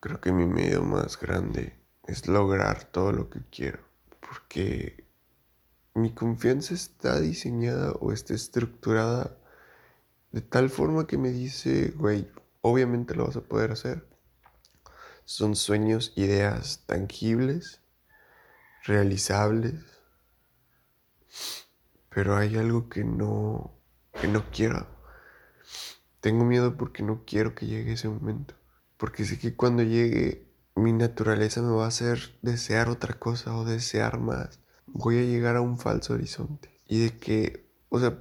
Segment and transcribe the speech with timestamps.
[0.00, 1.76] Creo que mi miedo más grande
[2.06, 3.80] es lograr todo lo que quiero.
[4.20, 5.04] Porque
[5.94, 9.36] mi confianza está diseñada o está estructurada
[10.30, 12.30] de tal forma que me dice, güey,
[12.60, 14.06] obviamente lo vas a poder hacer.
[15.24, 17.80] Son sueños, ideas tangibles,
[18.84, 19.74] realizables,
[22.08, 23.74] pero hay algo que no,
[24.20, 24.86] que no quiero.
[26.20, 28.54] Tengo miedo porque no quiero que llegue ese momento,
[28.98, 33.64] porque sé que cuando llegue mi naturaleza me va a hacer desear otra cosa o
[33.64, 34.60] desear más.
[34.86, 36.80] Voy a llegar a un falso horizonte.
[36.86, 38.18] Y de que, o sea,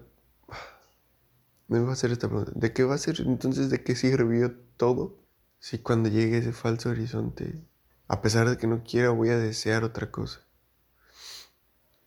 [1.67, 2.51] me va a hacer esta pregunta.
[2.55, 5.17] ¿De qué va a ser entonces de qué sirvió todo?
[5.59, 7.65] Si cuando llegue ese falso horizonte,
[8.07, 10.45] a pesar de que no quiera, voy a desear otra cosa.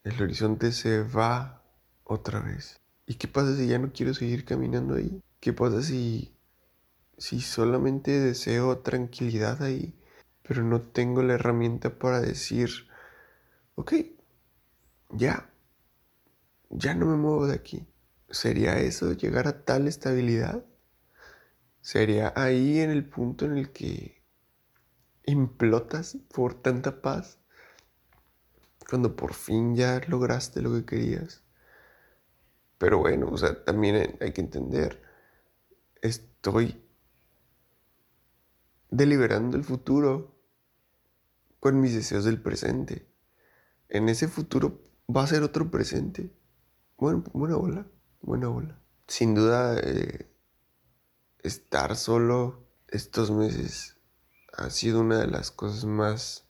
[0.05, 1.63] El horizonte se va
[2.05, 2.81] otra vez.
[3.07, 5.23] ¿Y qué pasa si ya no quiero seguir caminando ahí?
[5.41, 6.35] ¿Qué pasa si
[7.21, 9.95] si solamente deseo tranquilidad ahí,
[10.43, 12.71] pero no tengo la herramienta para decir,
[13.75, 13.93] ok,
[15.11, 15.51] ya,
[16.71, 17.87] ya no me muevo de aquí.
[18.31, 20.65] ¿Sería eso llegar a tal estabilidad?
[21.83, 24.23] ¿Sería ahí en el punto en el que
[25.27, 27.39] implotas por tanta paz?
[28.89, 31.43] Cuando por fin ya lograste lo que querías.
[32.79, 35.03] Pero bueno, o sea, también hay que entender,
[36.01, 36.83] estoy
[38.91, 40.37] deliberando el futuro
[41.59, 43.07] con mis deseos del presente.
[43.89, 44.83] En ese futuro
[45.15, 46.33] va a ser otro presente.
[46.97, 47.87] Bueno, buena ola
[48.21, 48.81] buena ola.
[49.07, 50.31] Sin duda, eh,
[51.43, 53.97] estar solo estos meses
[54.53, 56.49] ha sido una de las cosas más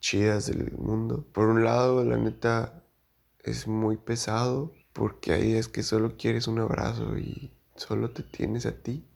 [0.00, 1.26] chidas del mundo.
[1.32, 2.84] Por un lado, la neta,
[3.40, 8.66] es muy pesado porque hay días que solo quieres un abrazo y solo te tienes
[8.66, 9.06] a ti.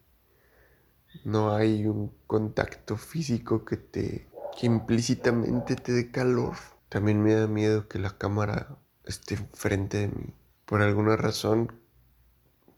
[1.23, 6.55] No hay un contacto físico que te que implícitamente te dé calor.
[6.89, 10.33] También me da miedo que la cámara esté frente de mí
[10.69, 11.71] por alguna razón,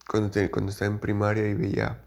[0.08, 2.06] cuando, cuando estaba en primaria y veía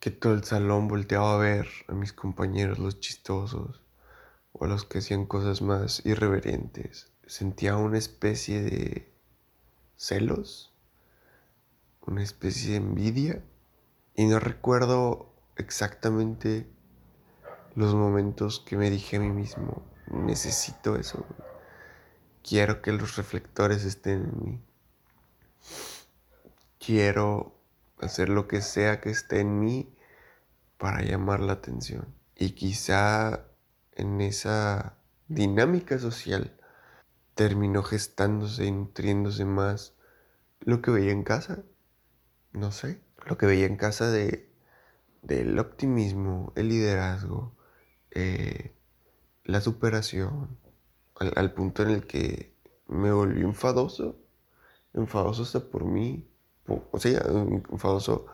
[0.00, 3.82] que todo el salón volteaba a ver a mis compañeros, los chistosos,
[4.52, 9.12] o a los que hacían cosas más irreverentes, sentía una especie de
[9.96, 10.72] celos,
[12.00, 13.44] una especie de envidia,
[14.16, 16.66] y no recuerdo exactamente
[17.74, 21.26] los momentos que me dije a mí mismo, necesito eso.
[22.42, 24.62] Quiero que los reflectores estén en mí.
[26.78, 27.60] Quiero
[28.00, 29.94] hacer lo que sea que esté en mí
[30.78, 32.14] para llamar la atención.
[32.34, 33.44] Y quizá
[33.92, 34.96] en esa
[35.28, 36.56] dinámica social
[37.34, 39.94] terminó gestándose y nutriéndose más
[40.60, 41.64] lo que veía en casa.
[42.52, 44.48] No sé, lo que veía en casa de,
[45.22, 47.52] del optimismo, el liderazgo,
[48.12, 48.74] eh,
[49.44, 50.58] la superación,
[51.14, 52.54] al, punto en el que
[52.88, 54.16] me volví enfadoso,
[54.94, 56.28] enfadoso hasta por mí,
[56.66, 57.22] o sea,
[57.70, 58.26] enfadoso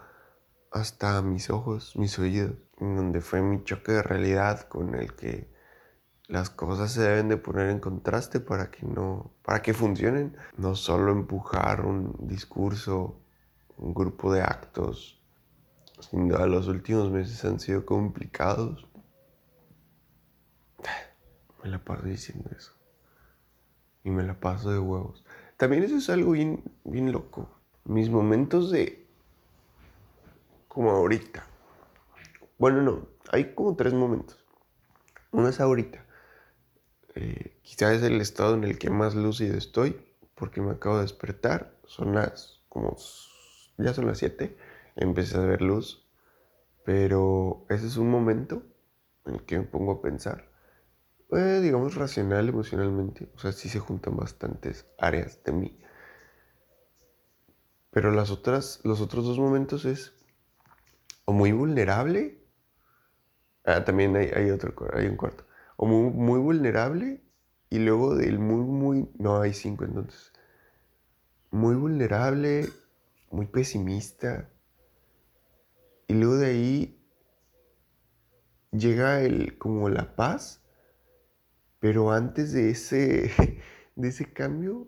[0.70, 5.53] hasta mis ojos, mis oídos, en donde fue mi choque de realidad con el que
[6.28, 10.74] las cosas se deben de poner en contraste para que no, para que funcionen, no
[10.74, 13.22] solo empujar un discurso,
[13.82, 15.20] un grupo de actos.
[16.00, 18.87] Sin duda los últimos meses han sido complicados
[21.62, 22.72] me la paso diciendo eso.
[24.04, 25.25] Y me la paso de huevos.
[25.56, 27.48] También eso es algo bien, bien loco.
[27.84, 29.06] Mis momentos de...
[30.66, 31.47] Como ahorita.
[32.59, 33.06] Bueno, no.
[33.31, 34.44] Hay como tres momentos.
[35.31, 36.04] Uno es ahorita.
[37.15, 40.04] Eh, quizás es el estado en el que más lúcido estoy.
[40.34, 41.76] Porque me acabo de despertar.
[41.87, 42.97] Son las como...
[43.78, 44.56] Ya son las 7.
[44.97, 46.09] Empecé a ver luz.
[46.84, 48.62] Pero ese es un momento
[49.27, 50.53] en el que me pongo a pensar
[51.33, 53.31] eh, digamos, racional emocionalmente.
[53.34, 55.78] O sea, sí se juntan bastantes áreas de mí.
[57.91, 60.15] Pero las otras, los otros dos momentos es
[61.25, 62.39] o muy vulnerable.
[63.65, 65.47] Ah, también hay, hay otro, hay un cuarto.
[65.77, 67.22] O muy, muy vulnerable
[67.71, 70.33] y luego del muy, muy, no, hay cinco entonces.
[71.51, 72.69] Muy vulnerable,
[73.33, 74.49] muy pesimista.
[76.07, 77.05] Y luego de ahí
[78.71, 80.63] llega el, como la paz
[81.83, 83.33] pero antes de ese,
[83.97, 84.87] de ese cambio,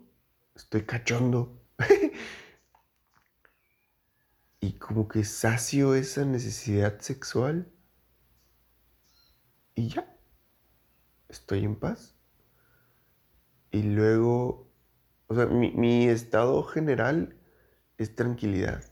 [0.55, 1.61] estoy cachondo.
[4.61, 7.69] y como que sacio esa necesidad sexual.
[9.75, 10.17] Y ya,
[11.27, 12.15] estoy en paz.
[13.71, 14.71] Y luego,
[15.27, 17.35] o sea, mi, mi estado general
[17.97, 18.83] es tranquilidad.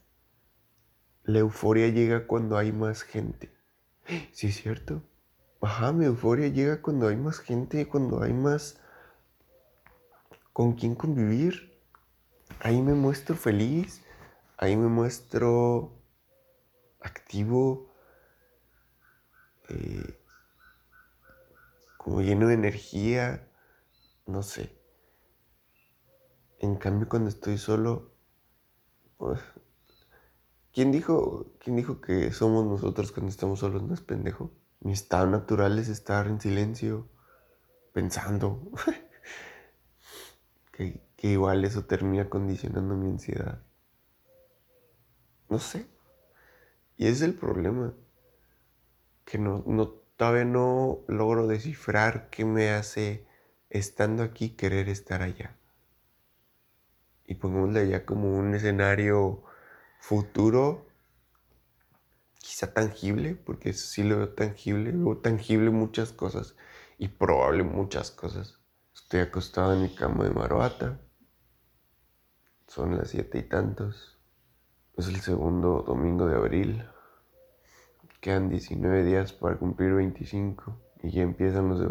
[1.24, 3.54] La euforia llega cuando hay más gente.
[4.32, 5.04] Sí, es cierto.
[5.62, 8.80] Ajá, mi euforia llega cuando hay más gente, cuando hay más
[10.52, 11.82] con quien convivir.
[12.60, 14.04] Ahí me muestro feliz,
[14.58, 15.98] ahí me muestro
[17.00, 17.94] activo,
[19.70, 20.20] eh,
[21.98, 23.48] como lleno de energía,
[24.26, 24.78] no sé.
[26.60, 28.13] En cambio, cuando estoy solo,
[30.72, 33.84] ¿quién dijo, ¿quién dijo que somos nosotros cuando estamos solos?
[33.84, 34.52] ¿No es pendejo?
[34.80, 37.08] Mi estado natural es estar en silencio,
[37.94, 38.62] pensando.
[40.72, 43.64] que, que igual eso termina condicionando mi ansiedad.
[45.50, 45.88] No sé.
[46.98, 47.94] Y ese es el problema.
[49.26, 49.88] Que no, no,
[50.18, 53.26] todavía no logro descifrar qué me hace
[53.70, 55.58] estando aquí querer estar allá.
[57.26, 59.44] Y pongámosle allá como un escenario
[60.00, 60.86] futuro,
[62.40, 66.56] quizá tangible, porque sí lo veo tangible, veo tangible muchas cosas
[66.98, 68.60] y probable muchas cosas.
[68.94, 71.00] Estoy acostado en mi cama de maruata.
[72.68, 74.20] Son las siete y tantos.
[74.98, 76.86] Es el segundo domingo de abril.
[78.22, 81.88] Quedan 19 días para cumplir 25 y ya empiezan los de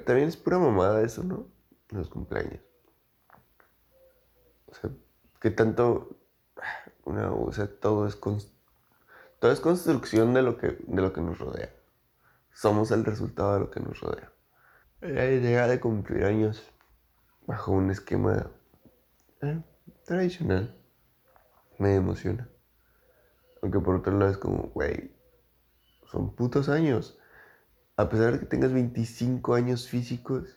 [0.00, 1.48] También es pura mamada eso, ¿no?
[1.90, 2.71] Los cumpleaños.
[4.72, 4.90] O sea,
[5.40, 6.16] que tanto.
[7.04, 11.38] Una, o sea, todo es, todo es construcción de lo, que, de lo que nos
[11.38, 11.70] rodea.
[12.52, 14.30] Somos el resultado de lo que nos rodea.
[15.00, 16.62] La idea de cumplir años
[17.46, 18.50] bajo un esquema
[19.40, 19.60] eh,
[20.04, 20.76] tradicional
[21.78, 22.48] me emociona.
[23.62, 25.12] Aunque por otro lado es como, güey,
[26.06, 27.18] son putos años.
[27.96, 30.56] A pesar de que tengas 25 años físicos,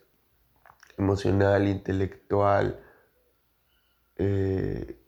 [0.97, 2.84] emocional, intelectual,
[4.17, 4.99] eh,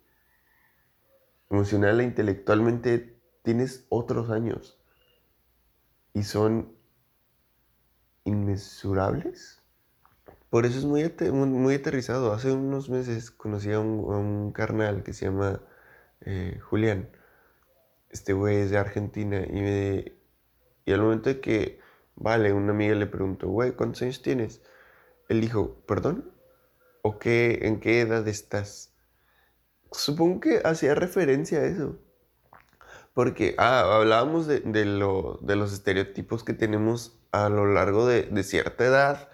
[1.50, 4.80] emocional e intelectualmente, tienes otros años.
[6.14, 6.76] Y son
[8.24, 9.62] inmesurables.
[10.50, 12.34] Por eso es muy, muy, aterrizado.
[12.34, 15.62] Hace unos meses conocí a un, carnal que se llama
[16.22, 17.10] eh, Julián.
[18.10, 20.14] Este güey es de Argentina y, me,
[20.86, 21.80] y al momento de que,
[22.16, 24.62] vale, una amiga le preguntó, güey, ¿cuántos años tienes?
[25.30, 26.32] Él dijo, ¿perdón?
[27.02, 28.94] ¿O qué, en qué edad estás?
[29.92, 31.98] Supongo que hacía referencia a eso.
[33.14, 38.24] Porque ah, hablábamos de, de, lo, de, los estereotipos que tenemos a lo largo de,
[38.24, 39.30] de, cierta edad,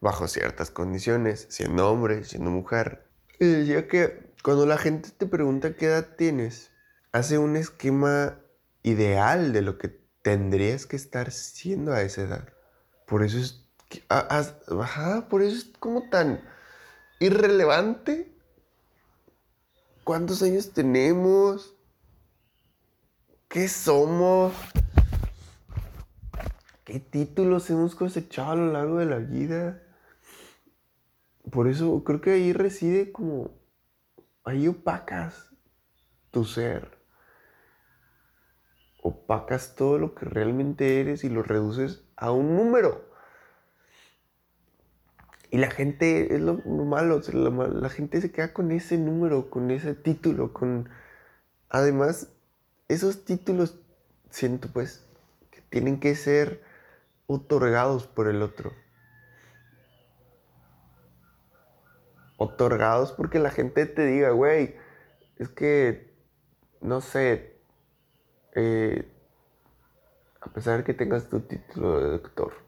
[0.00, 3.06] bajo ciertas condiciones, siendo hombre, siendo mujer.
[3.38, 6.70] Y decía que cuando la gente te pregunta qué edad tienes,
[7.12, 8.38] hace un esquema
[8.82, 9.88] ideal de lo que
[10.22, 12.48] tendrías que estar siendo a esa edad.
[13.06, 13.64] Por eso es,
[15.28, 16.42] por eso es como tan
[17.18, 18.27] irrelevante.
[20.08, 21.76] ¿Cuántos años tenemos?
[23.46, 24.54] ¿Qué somos?
[26.82, 29.82] ¿Qué títulos hemos cosechado a lo largo de la vida?
[31.52, 33.50] Por eso creo que ahí reside como,
[34.44, 35.50] ahí opacas
[36.30, 36.96] tu ser
[39.02, 43.07] opacas todo lo que realmente eres y lo reduces a un número.
[45.50, 49.94] Y la gente, es lo malo, la, gente se queda con ese número, con ese
[49.94, 50.90] título, con...
[51.70, 52.30] Además,
[52.88, 53.80] esos títulos,
[54.30, 55.06] siento pues,
[55.50, 56.62] que tienen que ser
[57.26, 58.72] otorgados por el otro.
[62.36, 64.76] Otorgados porque la gente te diga, güey,
[65.36, 66.14] es que,
[66.80, 67.58] no sé,
[68.54, 69.10] eh,
[70.40, 72.67] a pesar de que tengas tu título de doctor,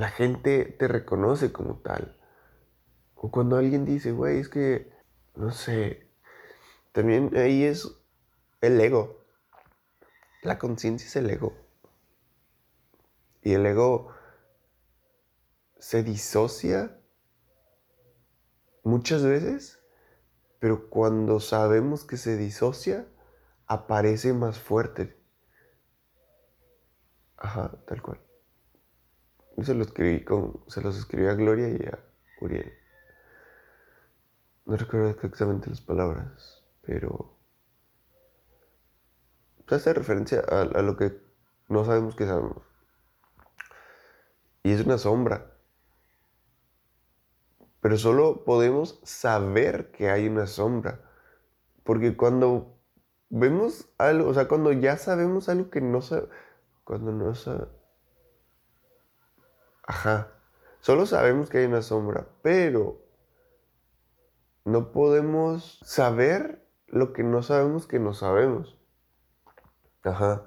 [0.00, 2.16] la gente te reconoce como tal.
[3.14, 4.90] O cuando alguien dice, güey, es que,
[5.34, 6.10] no sé,
[6.92, 7.88] también ahí es
[8.60, 9.24] el ego.
[10.42, 11.54] La conciencia es el ego.
[13.42, 14.12] Y el ego
[15.78, 16.98] se disocia
[18.82, 19.80] muchas veces
[20.60, 23.08] pero cuando sabemos que se disocia,
[23.66, 25.18] aparece más fuerte.
[27.38, 28.20] Ajá, tal cual.
[29.64, 31.98] Se lo escribí con, se los escribí a Gloria y a
[32.40, 32.72] Uriel.
[34.66, 37.40] No recuerdo exactamente las palabras, pero
[39.74, 41.20] hace referencia a, lo que
[41.68, 42.62] no sabemos que sabemos.
[44.62, 45.56] Y es una sombra.
[47.80, 51.00] Pero solo podemos saber que hay una sombra.
[51.82, 52.78] Porque cuando
[53.30, 56.30] vemos algo, o sea, cuando ya sabemos algo que no sabemos,
[56.84, 57.79] cuando no sabemos...
[59.90, 60.28] Ajá.
[60.78, 63.02] Solo sabemos que hay una sombra, pero
[64.64, 68.78] no podemos saber lo que no sabemos que no sabemos.
[70.04, 70.44] Ajá.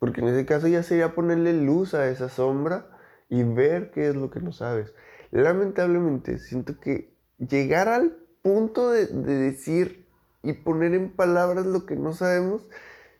[0.00, 2.90] Porque en ese caso ya sería ponerle luz a esa sombra
[3.28, 4.92] y ver qué es lo que no sabes.
[5.30, 10.08] Lamentablemente, siento que llegar al punto de, decir
[10.42, 12.68] y poner en palabras lo que no sabemos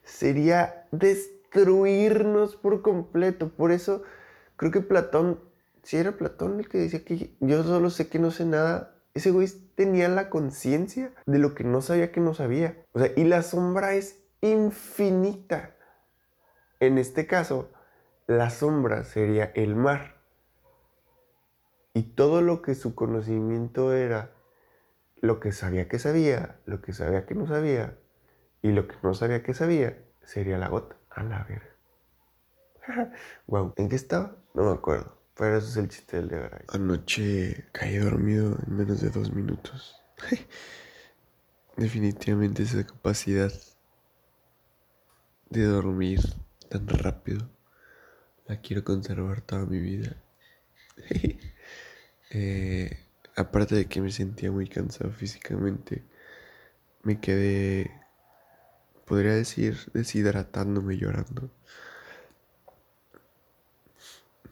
[0.03, 3.47] sería destruirnos por completo.
[3.47, 4.03] Por eso
[4.57, 5.39] creo que Platón,
[5.83, 9.31] si era Platón el que decía que yo solo sé que no sé nada, ese
[9.31, 12.77] güey tenía la conciencia de lo que no sabía que no sabía.
[12.91, 15.75] O sea, y la sombra es infinita.
[16.79, 17.71] En este caso,
[18.27, 20.17] la sombra sería el mar.
[21.93, 24.31] Y todo lo que su conocimiento era,
[25.15, 27.97] lo que sabía que sabía, lo que sabía que no sabía,
[28.61, 30.95] y lo que no sabía que sabía, sería la gota.
[31.09, 31.77] A la verga.
[33.47, 33.73] wow.
[33.77, 34.35] ¿En qué estaba?
[34.57, 35.15] No me acuerdo.
[35.35, 40.01] Pero eso es el chiste del de Anoche caí dormido en menos de dos minutos.
[41.77, 43.53] Definitivamente esa capacidad
[45.51, 46.21] de dormir
[46.69, 47.47] tan rápido
[48.47, 50.17] la quiero conservar toda mi vida.
[52.29, 56.03] Eh, aparte de que me sentía muy cansado físicamente,
[57.01, 57.89] me quedé,
[59.05, 61.49] podría decir, deshidratándome llorando.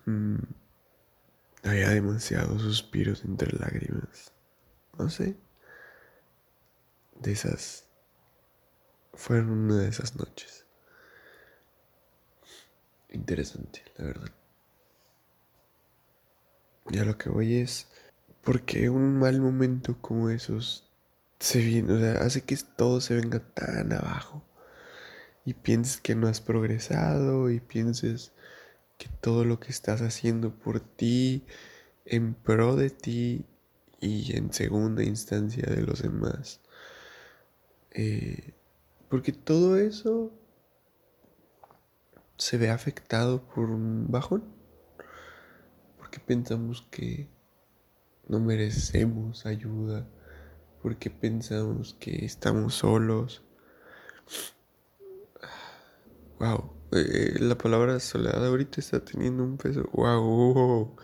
[0.05, 0.37] Mm,
[1.63, 4.31] había demasiados suspiros entre lágrimas.
[4.97, 5.37] No sé.
[7.19, 7.85] De esas.
[9.13, 10.65] Fueron una de esas noches
[13.15, 14.31] interesante, la verdad.
[16.91, 17.87] Ya lo que voy es
[18.43, 20.91] porque un mal momento como esos
[21.39, 24.43] se viene, o sea, hace que todo se venga tan abajo
[25.45, 28.31] y pienses que no has progresado y pienses
[28.97, 31.45] que todo lo que estás haciendo por ti,
[32.05, 33.45] en pro de ti
[33.99, 36.61] y en segunda instancia de los demás.
[37.91, 38.53] Eh,
[39.09, 40.31] porque todo eso
[42.37, 44.43] se ve afectado por un bajón.
[45.97, 47.29] Porque pensamos que
[48.27, 50.07] no merecemos ayuda.
[50.81, 53.43] Porque pensamos que estamos solos.
[56.39, 56.84] Wow.
[56.91, 59.89] Eh, la palabra soledad ahorita está teniendo un peso.
[59.93, 60.95] Wow.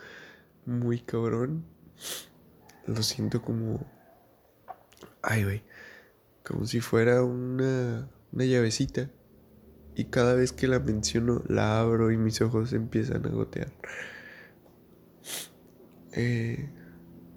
[0.66, 1.66] Muy cabrón.
[2.88, 3.86] Lo siento como.
[5.22, 5.64] Ay, güey.
[6.46, 9.10] Como si fuera una, una llavecita
[9.96, 13.72] y cada vez que la menciono la abro y mis ojos empiezan a gotear.
[16.14, 16.70] Eh,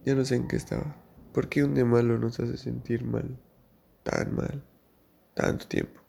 [0.05, 0.97] ya no sé en qué estaba.
[1.33, 3.39] ¿Por qué un día malo nos hace sentir mal?
[4.03, 4.65] Tan mal.
[5.35, 6.04] Tanto tiempo.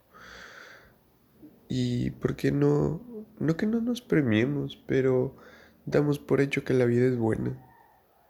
[1.67, 3.01] Y por qué no,
[3.39, 5.35] no que no nos premiemos, pero
[5.85, 7.61] damos por hecho que la vida es buena.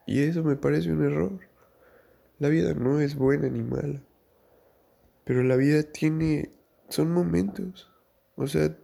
[0.05, 1.39] Y eso me parece un error.
[2.39, 4.01] La vida no es buena ni mala.
[5.23, 6.51] Pero la vida tiene...
[6.89, 7.91] son momentos.
[8.35, 8.77] O sea,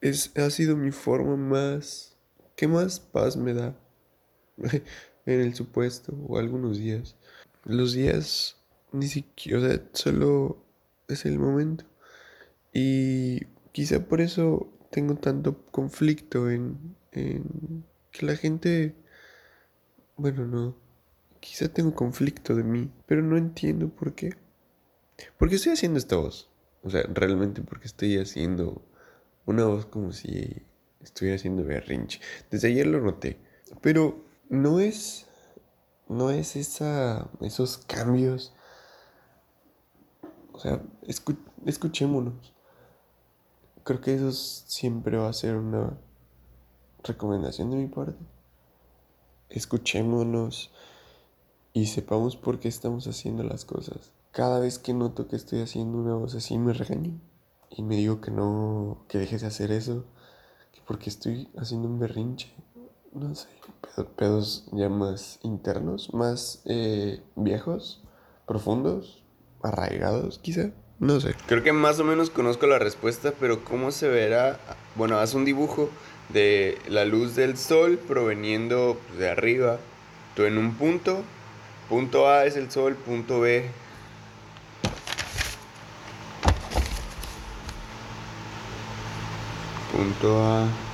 [0.00, 2.16] es, ha sido mi forma más...
[2.56, 3.78] ¿Qué más paz me da?
[5.26, 7.16] en el supuesto, o algunos días.
[7.64, 8.56] Los días
[8.92, 10.64] ni siquiera, o sea, solo
[11.06, 11.84] es el momento.
[12.72, 18.94] Y quizá por eso tengo tanto conflicto en, en que la gente,
[20.16, 20.76] bueno, no,
[21.40, 24.34] quizá tengo conflicto de mí, pero no entiendo por qué.
[25.36, 26.50] ¿Por qué estoy haciendo esta voz?
[26.82, 28.82] O sea, realmente porque estoy haciendo
[29.46, 30.62] una voz como si
[31.00, 32.20] estuviera haciendo berrinche.
[32.50, 33.38] Desde ayer lo noté.
[33.80, 35.26] Pero no es.
[36.08, 37.30] No es esa.
[37.40, 38.54] esos cambios.
[40.52, 40.82] O sea,
[41.66, 42.54] escuchémonos.
[43.88, 45.96] Creo que eso siempre va a ser una
[47.02, 48.22] recomendación de mi parte.
[49.48, 50.70] Escuchémonos
[51.72, 55.98] y sepamos por qué estamos haciendo las cosas cada vez que noto que estoy haciendo
[55.98, 57.18] una voz así me regaño
[57.70, 60.04] y me digo que no, que dejes de hacer eso,
[60.72, 62.54] que porque estoy haciendo un berrinche,
[63.12, 63.48] no sé,
[64.16, 68.00] pedos ya más internos, más eh, viejos,
[68.46, 69.24] profundos,
[69.60, 70.70] arraigados quizá.
[70.98, 71.34] No sé.
[71.46, 74.58] Creo que más o menos conozco la respuesta, pero ¿cómo se verá?
[74.96, 75.90] Bueno, haz un dibujo
[76.28, 79.78] de la luz del sol proveniendo de arriba.
[80.34, 81.22] Tú en un punto,
[81.88, 83.70] punto A es el sol, punto B
[89.92, 90.87] punto A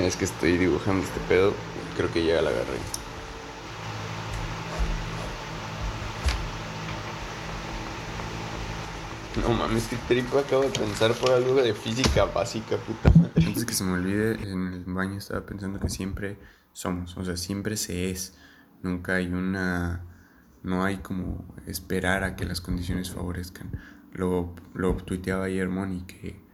[0.00, 1.54] Es que estoy dibujando este pedo,
[1.96, 2.78] creo que ya la agarré.
[9.42, 13.46] No mames, que tripo acabo de pensar por algo de física básica, puta madre.
[13.46, 16.38] Antes que se me olvide, en el baño estaba pensando que siempre
[16.72, 18.34] somos, o sea, siempre se es.
[18.82, 20.04] Nunca hay una.
[20.62, 23.70] No hay como esperar a que las condiciones favorezcan.
[24.12, 26.45] Lo, lo tuiteaba ayer Moni que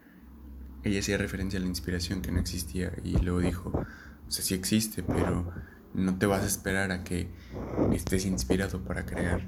[0.85, 4.55] ella hacía referencia a la inspiración que no existía y luego dijo: O sea, sí
[4.55, 5.53] existe, pero
[5.95, 7.29] no te vas a esperar a que
[7.93, 9.47] estés inspirado para crear.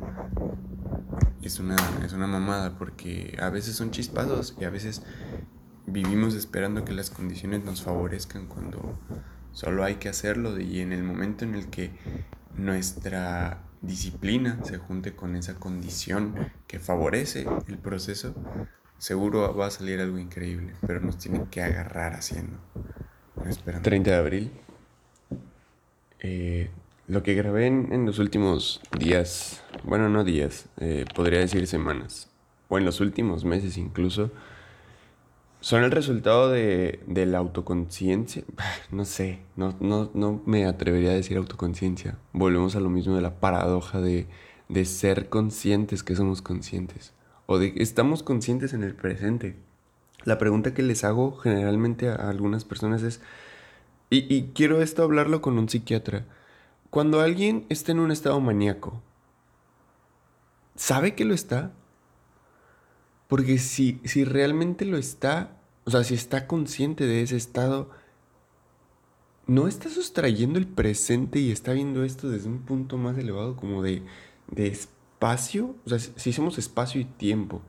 [1.43, 5.03] Es una, es una mamada porque a veces son chispazos y a veces
[5.87, 8.99] vivimos esperando que las condiciones nos favorezcan cuando
[9.53, 11.93] solo hay que hacerlo y en el momento en el que
[12.57, 16.35] nuestra disciplina se junte con esa condición
[16.67, 18.35] que favorece el proceso,
[18.99, 22.59] seguro va a salir algo increíble, pero nos tiene que agarrar haciendo.
[23.83, 24.53] 30 de abril
[26.27, 26.71] eh,
[27.07, 32.31] lo que grabé en, los últimos días, bueno, no días, eh, podría decir semanas,
[32.69, 34.31] o en los últimos meses incluso,
[35.61, 38.43] son el resultado de, la autoconciencia.
[38.91, 42.17] No sé, no, no, no, me atrevería a decir autoconciencia.
[42.33, 44.27] Volvemos a lo mismo de la paradoja de,
[44.71, 47.13] de ser conscientes que somos conscientes,
[47.47, 49.57] o de estamos conscientes en el presente.
[50.25, 53.21] La pregunta que les hago generalmente a algunas personas es,
[54.11, 56.25] y, quiero esto hablarlo con un psiquiatra.
[56.91, 59.03] Cuando alguien está en un estado maníaco,
[60.77, 61.73] ¿sabe que lo está?
[63.27, 67.91] Porque si, si realmente lo está, o sea, si está consciente de ese estado,
[69.47, 73.83] no está sustrayendo el presente y está viendo esto desde un punto más elevado como
[73.83, 74.03] de,
[74.51, 74.69] de
[75.25, 77.63] espacio, o sea, si somos espacio y tiempo,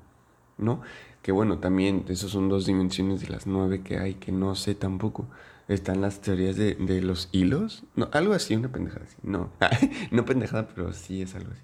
[0.58, 0.82] ¿no?
[1.22, 4.76] Que bueno, también esas son dos dimensiones de las nueve que hay, que no sé
[4.76, 5.26] tampoco
[5.70, 7.84] están las teorías de, los hilos.
[7.96, 9.16] No, algo así, una pendejada así.
[9.24, 9.52] No,
[10.12, 11.62] no pendejada, pero sí es algo así.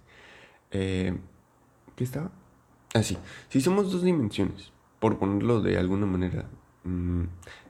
[0.71, 1.17] Eh,
[1.97, 2.31] ¿Qué estaba?
[2.93, 3.17] Ah, sí.
[3.49, 6.45] Si somos dos dimensiones, por ponerlo de alguna manera,
[6.85, 7.23] mm,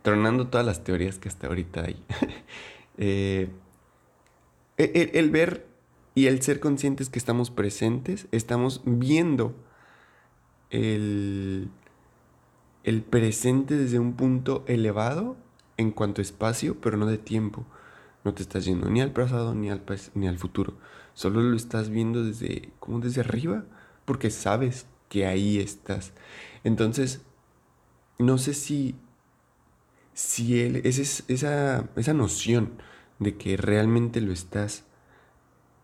[0.03, 2.03] tronando todas las teorías que hasta ahorita hay.
[3.03, 3.49] Eh,
[4.77, 5.65] el, ver
[6.13, 9.55] y el ser conscientes que estamos presentes, estamos viendo
[10.69, 11.69] el,
[12.83, 15.37] el presente desde un punto elevado
[15.77, 17.65] en cuanto a espacio, pero no de tiempo.
[18.23, 20.73] No te estás yendo ni al pasado ni al, ni al futuro.
[21.13, 23.65] Solo lo estás viendo desde, como desde arriba,
[24.05, 26.13] porque sabes que ahí estás.
[26.63, 27.21] Entonces,
[28.19, 28.95] no sé si,
[30.13, 32.73] si él, esa, esa, esa noción
[33.19, 34.85] de que realmente lo estás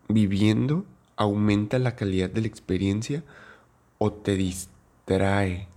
[0.08, 0.84] viviendo
[1.16, 3.24] aumenta la calidad de la experiencia
[3.98, 5.68] o te distrae.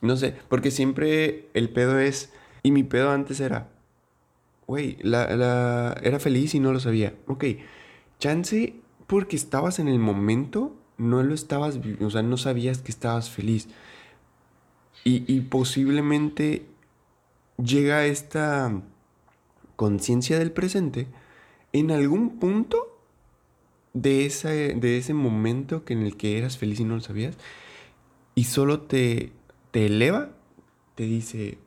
[0.00, 3.68] No sé, porque siempre el pedo es y mi pedo antes era,
[4.66, 7.14] güey, la, era feliz y no lo sabía.
[7.26, 7.44] Ok,
[8.18, 8.74] chance
[9.06, 13.68] porque estabas en el momento, no lo estabas, o sea, no sabías que estabas feliz.
[15.04, 16.66] Y, posiblemente
[17.62, 18.82] llega esta
[19.76, 21.06] conciencia del presente
[21.72, 22.95] en algún punto
[23.96, 27.36] de, ese, de ese momento que en el que eras feliz y no lo sabías.
[28.34, 29.32] Y solo te,
[29.70, 30.32] te eleva,
[30.94, 31.58] te dice,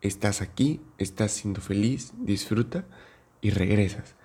[0.00, 2.84] estás aquí, estás siendo feliz, disfruta
[3.40, 4.16] y regresas.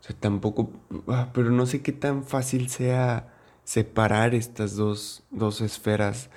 [0.00, 0.70] O sea, tampoco,
[1.08, 3.32] ah, pero no sé qué tan fácil sea
[3.64, 6.28] separar estas dos, dos esferas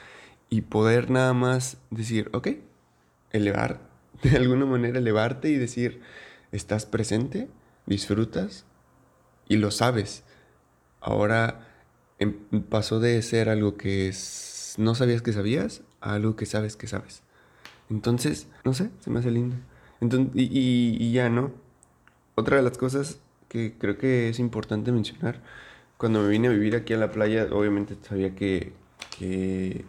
[0.49, 2.49] y poder nada más decir, ok,
[3.31, 3.81] elevar,
[4.23, 6.01] de alguna manera elevarte y decir,
[6.53, 7.49] estás presente,
[7.85, 8.65] disfrutas
[9.49, 10.23] y lo sabes.
[11.01, 11.67] Ahora
[12.19, 12.33] em,
[12.69, 14.11] pasó de ser algo que
[14.77, 17.23] no sabías que sabías a algo que sabes que sabes.
[17.89, 19.55] Entonces, no sé, se me hace lindo.
[20.01, 21.51] Entonces, y, ya, ¿no?
[22.35, 25.41] Otra de las cosas que creo que es importante mencionar,
[25.97, 28.73] cuando me vine a vivir aquí a la playa, obviamente sabía que,
[29.17, 29.85] que,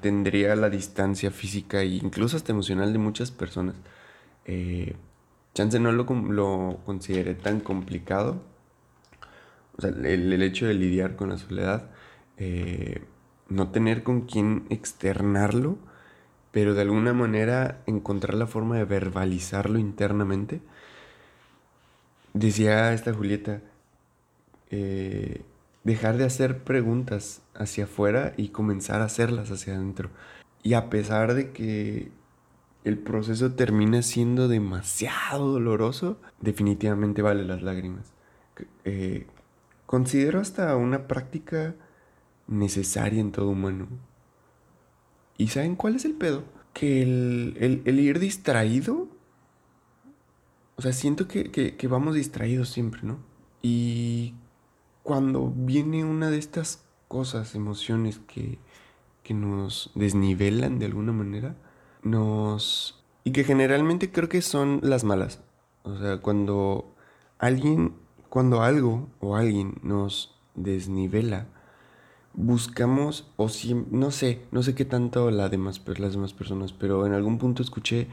[0.00, 3.74] tendría la distancia física e incluso hasta emocional de muchas personas.
[4.44, 4.94] Eh,
[5.54, 8.42] chance no lo, lo consideré tan complicado.
[9.78, 11.90] O sea, el, hecho de lidiar con la soledad,
[12.36, 13.02] eh,
[13.48, 15.78] no tener con quién externarlo,
[16.50, 20.60] pero de alguna manera encontrar la forma de verbalizarlo internamente.
[22.34, 23.62] Decía esta Julieta,
[24.70, 25.42] eh,
[25.84, 30.10] dejar de hacer preguntas hacia afuera y comenzar a hacerlas hacia adentro.
[30.62, 32.10] Y a pesar de que
[32.84, 38.12] el proceso termina siendo demasiado doloroso, definitivamente vale las lágrimas.
[38.84, 39.26] Eh,
[39.88, 41.74] considero hasta una práctica
[42.46, 43.88] necesaria en todo humano.
[45.38, 46.44] ¿Y saben cuál es el pedo?
[46.74, 49.08] Que el, ir distraído,
[50.76, 53.18] o sea, siento que, vamos distraídos siempre, ¿no?
[53.62, 54.34] Y
[55.02, 58.58] cuando viene una de estas cosas, emociones que,
[59.22, 61.56] que nos desnivelan de alguna manera,
[62.02, 63.02] nos...
[63.24, 65.40] y que generalmente creo que son las malas.
[65.82, 66.94] O sea, cuando
[67.38, 67.94] alguien,
[68.38, 71.48] cuando algo o alguien nos desnivela,
[72.34, 77.04] buscamos, o si, no sé, no sé qué tanto la demás, las demás personas, pero
[77.04, 78.06] en algún punto escuché,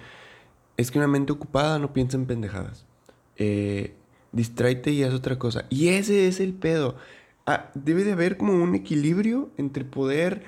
[0.77, 2.87] es que una mente ocupada no piensa en pendejadas.
[3.35, 3.93] Eh,
[4.31, 5.67] distráete y haz otra cosa.
[5.69, 6.95] Y ese es el pedo.
[7.45, 10.41] Ah, debe de haber como un equilibrio entre poder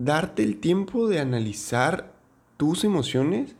[0.00, 2.14] darte el tiempo de analizar
[2.56, 3.54] tus emociones.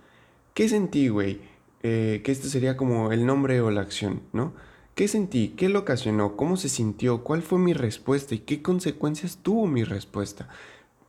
[0.53, 1.43] ¿Qué sentí, güey?
[1.85, 4.53] Eh, que este sería como el nombre o la acción, ¿no?
[4.95, 5.49] ¿Qué sentí?
[5.57, 6.37] ¿Qué lo ocasionó?
[6.37, 7.25] ¿Cómo se sintió?
[7.25, 8.35] ¿Cuál fue mi respuesta?
[8.35, 10.49] ¿Y qué consecuencias tuvo mi respuesta?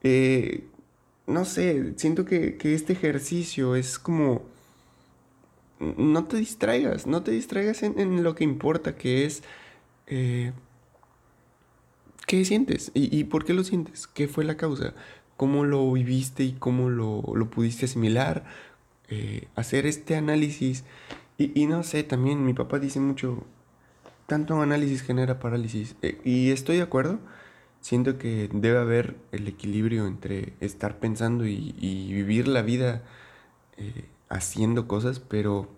[0.02, 0.64] Eh,
[1.28, 4.44] no sé, siento que, este ejercicio es como...
[5.80, 9.44] No te distraigas, no te distraigas en, lo que importa, que es...
[10.08, 10.52] Eh,
[12.28, 12.92] ¿Qué sientes?
[12.96, 14.08] ¿Y, por qué lo sientes?
[14.08, 14.96] ¿Qué fue la causa?
[15.38, 17.22] ¿Cómo lo viviste y cómo lo,
[17.52, 18.46] pudiste asimilar?
[19.10, 20.86] Eh, hacer este análisis.
[21.38, 23.46] Y, y, no sé, también mi papá dice mucho,
[24.28, 25.96] tanto análisis genera parálisis.
[26.02, 27.20] Eh, y estoy de acuerdo.
[27.82, 31.72] Siento que debe haber el equilibrio entre estar pensando y,
[32.14, 33.04] vivir la vida
[33.78, 35.70] eh, haciendo cosas, pero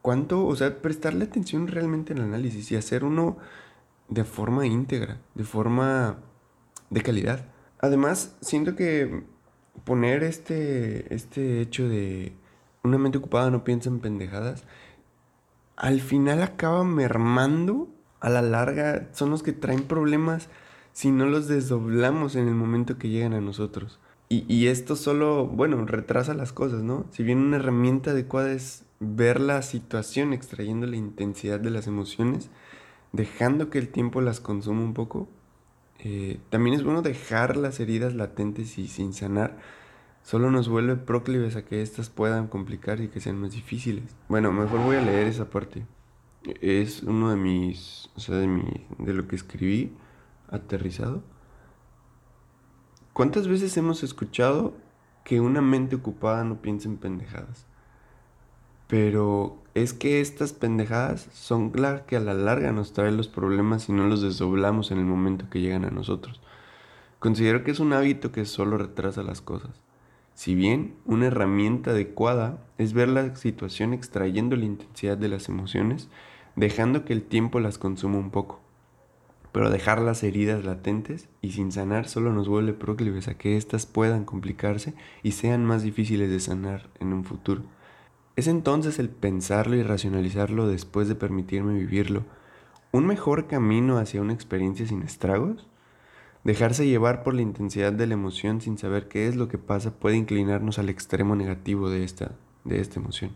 [0.00, 3.36] cuánto, o sea, prestarle atención realmente al análisis y hacer uno
[4.08, 6.18] de forma íntegra, de forma
[6.88, 7.44] de calidad.
[7.80, 9.24] Además, siento que
[9.84, 12.32] poner este, este hecho de
[12.82, 14.64] una mente ocupada no piensa en pendejadas
[15.80, 17.88] al final acaba mermando,
[18.20, 20.50] a la larga son los que traen problemas
[20.92, 23.98] si no los desdoblamos en el momento que llegan a nosotros.
[24.28, 27.06] Y, esto solo, bueno, retrasa las cosas, ¿no?
[27.10, 32.48] Si bien una herramienta adecuada es ver la situación extrayendo la intensidad de las emociones,
[33.10, 35.28] dejando que el tiempo las consuma un poco,
[35.98, 39.58] eh, también es bueno dejar las heridas latentes y sin sanar
[40.22, 44.04] solo nos vuelve proclives a que éstas puedan complicar y que sean más difíciles.
[44.28, 45.86] Bueno, mejor voy a leer esa parte.
[46.60, 49.92] Es uno de mis, o sea, de, mi, de lo que escribí
[50.48, 51.22] aterrizado.
[53.12, 54.74] ¿Cuántas veces hemos escuchado
[55.24, 57.66] que una mente ocupada no piensa en pendejadas?
[58.86, 63.84] Pero es que estas pendejadas son las que a la larga nos traen los problemas
[63.84, 66.40] si no los desdoblamos en el momento que llegan a nosotros.
[67.18, 69.70] Considero que es un hábito que solo retrasa las cosas.
[70.40, 76.08] Si bien una herramienta adecuada es ver la situación extrayendo la intensidad de las emociones,
[76.56, 78.58] dejando que el tiempo las consuma un poco.
[79.52, 83.84] Pero dejar las heridas latentes y sin sanar solo nos vuelve proclives a que éstas
[83.84, 87.64] puedan complicarse y sean más difíciles de sanar en un futuro.
[88.34, 92.24] Es entonces el pensarlo y racionalizarlo después de permitirme vivirlo
[92.92, 95.69] un mejor camino hacia una experiencia sin estragos?
[96.44, 99.98] Dejarse llevar por la intensidad de la emoción sin saber qué es lo que pasa
[99.98, 102.32] puede inclinarnos al extremo negativo de esta,
[102.64, 103.32] de esta emoción.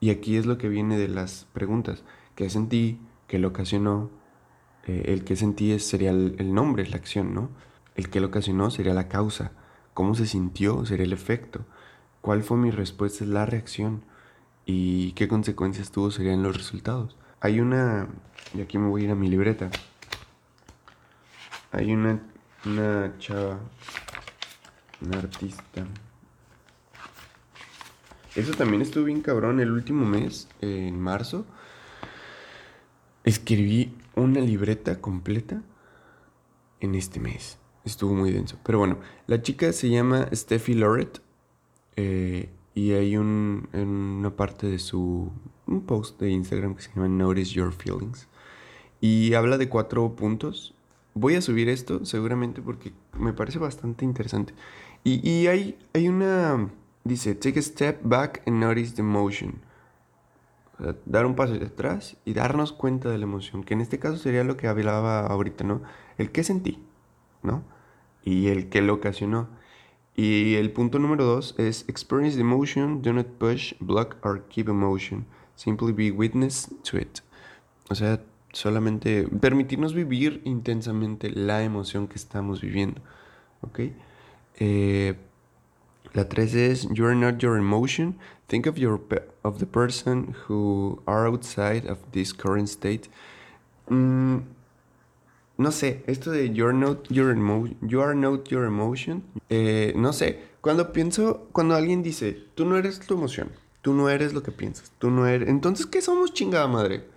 [0.00, 2.04] Y aquí es lo que viene de las preguntas.
[2.34, 3.00] ¿Qué sentí?
[3.26, 4.10] ¿Qué lo ocasionó?
[4.86, 7.50] Eh, el que sentí sería el, nombre, la acción, ¿no?
[7.94, 9.52] El que lo ocasionó sería la causa.
[9.94, 10.86] ¿Cómo se sintió?
[10.86, 11.64] Sería el efecto.
[12.20, 13.24] ¿Cuál fue mi respuesta?
[13.24, 14.02] Es la reacción.
[14.64, 16.10] ¿Y qué consecuencias tuvo?
[16.10, 17.16] Serían los resultados.
[17.40, 18.08] Hay una...
[18.54, 19.70] Y aquí me voy a ir a mi libreta.
[21.76, 22.18] Hay una,
[22.64, 23.60] una chava,
[25.02, 25.86] una artista.
[28.34, 29.60] Eso también estuvo bien cabrón.
[29.60, 31.44] El último mes, en marzo,
[33.24, 35.60] escribí una libreta completa
[36.80, 37.58] en este mes.
[37.84, 38.58] Estuvo muy denso.
[38.64, 41.20] Pero bueno, la chica se llama Steffi Loret.
[41.96, 45.30] Eh, y hay un, en una parte de su
[45.84, 48.28] post de Instagram que se llama Notice Your Feelings.
[49.02, 50.72] Y habla de cuatro puntos
[51.16, 54.52] voy a subir esto seguramente porque me parece bastante interesante.
[55.02, 56.68] Y, hay, hay una...
[57.04, 59.60] Dice, take a step back and notice the emotion.
[61.06, 64.18] dar un paso hacia atrás y darnos cuenta de la emoción, que en este caso
[64.18, 65.80] sería lo que hablaba ahorita, ¿no?
[66.18, 66.82] El que sentí,
[67.42, 67.62] ¿no?
[68.22, 69.48] Y el que lo ocasionó.
[70.16, 74.68] Y el punto número dos es experience the emotion, do not push, block or keep
[74.68, 75.24] emotion.
[75.54, 77.20] Simply be witness to it.
[77.88, 78.20] O sea,
[78.56, 83.02] solamente permitirnos vivir intensamente la emoción que estamos viviendo.
[83.60, 83.80] ¿Ok?
[84.58, 85.14] Eh,
[86.14, 88.16] la 3 es You are not your emotion.
[88.46, 89.00] Think of, your
[89.42, 93.10] of the person who are outside of this current state.
[93.88, 94.38] Mm,
[95.58, 99.22] no sé, esto de you're not your emotion, you are not your emotion.
[99.50, 103.50] Eh, no sé, cuando pienso, cuando alguien dice, tú no eres tu emoción,
[103.82, 105.48] tú no eres lo que piensas, tú no eres.
[105.48, 107.15] Entonces, ¿qué somos chingada madre?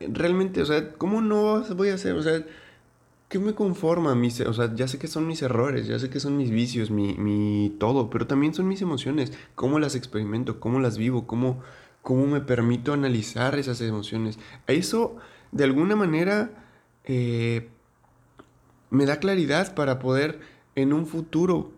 [0.00, 2.14] Realmente, o sea, ¿cómo no voy a hacer?
[2.14, 2.44] O sea,
[3.28, 4.14] ¿qué me conforma?
[4.14, 6.90] Mis, o sea, ya sé que son mis errores, ya sé que son mis vicios,
[6.90, 9.32] mi, mi todo, pero también son mis emociones.
[9.54, 10.60] ¿Cómo las experimento?
[10.60, 11.26] ¿Cómo las vivo?
[11.26, 11.62] ¿Cómo,
[12.02, 14.38] cómo me permito analizar esas emociones?
[14.66, 15.16] Eso,
[15.52, 16.50] de alguna manera,
[17.04, 17.68] eh,
[18.90, 20.40] me da claridad para poder
[20.74, 21.72] en un futuro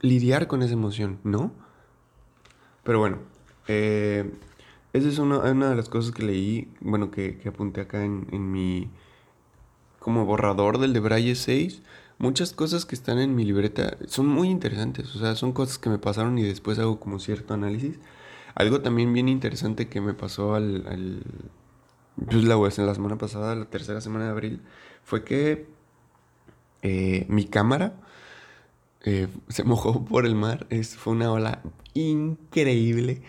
[0.00, 1.52] lidiar con esa emoción, ¿no?
[2.82, 3.18] Pero bueno,
[3.66, 4.30] eh,
[4.94, 8.88] esa es una, de las cosas que leí, bueno, que, apunté acá en, en, mi
[9.98, 11.82] como borrador del de Braille 6.
[12.18, 15.90] Muchas cosas que están en mi libreta son muy interesantes, o sea, son cosas que
[15.90, 17.98] me pasaron y después hago como cierto análisis.
[18.54, 21.22] Algo también bien interesante que me pasó al, al
[22.16, 24.60] pues la, en la semana pasada, la tercera semana de abril,
[25.02, 25.66] fue que
[26.82, 27.94] eh, mi cámara
[29.04, 30.66] eh, se mojó por el mar.
[30.70, 31.62] Es, fue una ola
[31.94, 33.22] increíble.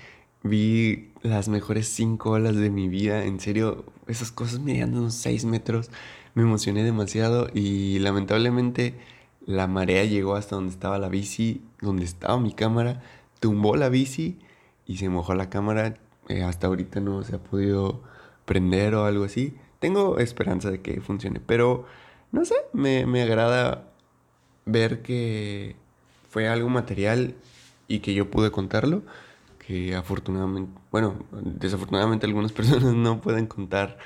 [0.45, 3.23] Vi las mejores cinco olas de mi vida.
[3.23, 5.89] En serio, esas cosas mediando unos 6 metros.
[6.36, 8.93] Me emocioné demasiado y lamentablemente
[9.47, 13.01] la marea llegó hasta donde estaba la bici, donde estaba mi cámara,
[13.39, 14.38] tumbó la bici
[14.86, 15.97] y se mojó la cámara.
[16.29, 18.03] Eh, hasta ahorita no se ha podido
[18.45, 19.55] prender o algo así.
[19.79, 21.86] Tengo esperanza de que funcione, pero
[22.31, 23.88] no sé, me, me agrada
[24.65, 25.75] ver que
[26.29, 27.34] fue algo material
[27.88, 29.01] y que yo pude contarlo,
[29.65, 33.97] que afortunadamente, bueno, desafortunadamente algunas personas no pueden contar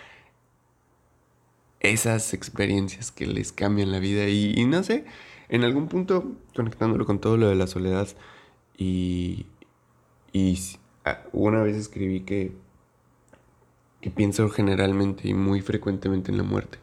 [1.80, 5.06] esas experiencias que les cambian la vida y, no sé,
[5.48, 8.08] en algún punto conectándolo con todo lo de la soledad
[8.78, 9.46] y,
[10.34, 10.60] y
[11.06, 12.54] ah, una vez escribí que,
[14.02, 16.80] que pienso generalmente y muy frecuentemente en la muerte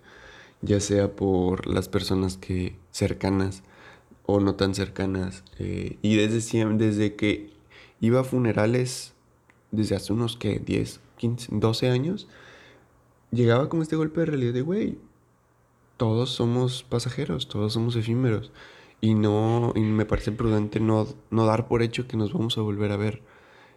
[0.62, 3.62] ya sea por las personas que cercanas
[4.24, 5.44] o no tan cercanas.
[5.58, 7.50] Eh, y desde, desde que
[8.00, 9.14] iba a funerales,
[9.70, 12.28] desde hace unos que 10, 15, 12 años,
[13.30, 14.98] llegaba con este golpe de realidad de, güey,
[15.96, 18.52] todos somos pasajeros, todos somos efímeros.
[19.00, 22.62] Y no, y me parece prudente no, no dar por hecho que nos vamos a
[22.62, 23.22] volver a ver.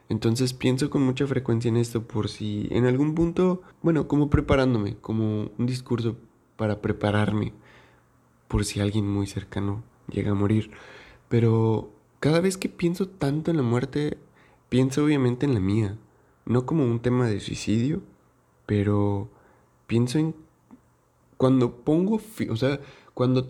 [0.08, 4.98] Entonces pienso con mucha frecuencia en esto por si en algún punto, bueno, como preparándome,
[4.98, 6.16] como un discurso
[6.56, 7.54] para prepararme
[8.48, 10.72] por si alguien muy cercano llega a morir.
[11.28, 14.18] Pero cada vez que pienso tanto en la muerte,
[14.70, 15.98] pienso obviamente en la mía.
[16.46, 18.02] No como un tema de suicidio,
[18.66, 19.30] pero
[19.88, 20.36] pienso en
[21.38, 22.80] cuando pongo, o sea,
[23.14, 23.50] cuando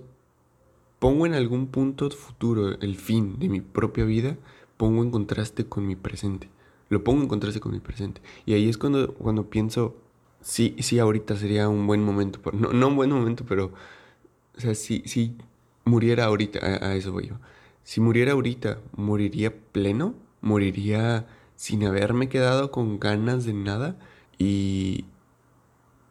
[1.00, 4.38] pongo en algún punto futuro el fin de mi propia vida,
[4.78, 6.50] pongo en contraste con mi presente.
[6.90, 8.22] Lo pongo en contraste con mi presente.
[8.46, 9.96] Y ahí es cuando, cuando pienso,
[10.42, 13.72] sí, sí, ahorita sería un buen momento, no, no un buen momento, pero,
[14.58, 15.36] o sea, si,
[15.86, 17.36] muriera ahorita, a, eso voy yo,
[17.90, 20.14] si muriera ahorita, ¿moriría pleno?
[20.42, 21.26] ¿Moriría
[21.56, 23.98] sin haberme quedado con ganas de nada?
[24.38, 25.06] Y,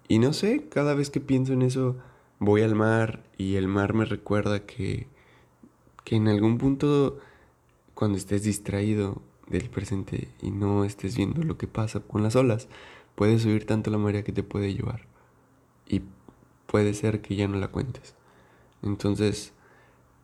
[0.09, 1.97] y no sé, cada vez que pienso en eso,
[2.41, 5.07] voy al mar y el mar me recuerda que,
[6.03, 7.21] que en algún punto,
[7.95, 12.67] cuando estés distraído del presente y no estés viendo lo que pasa con las olas,
[13.19, 15.01] Puedes subir tanto la marea que te puede llevar.
[15.89, 16.03] Y
[16.67, 18.15] puede ser que ya no la cuentes.
[18.81, 19.53] Entonces,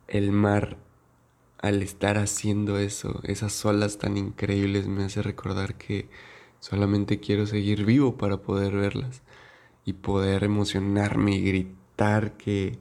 [0.07, 0.77] el mar,
[1.65, 6.09] al estar haciendo eso, esas olas tan increíbles, me hace recordar que
[6.59, 9.21] solamente quiero seguir vivo para poder verlas.
[9.85, 12.79] Y poder emocionarme y gritar que,